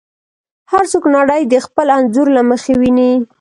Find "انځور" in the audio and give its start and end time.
1.97-2.27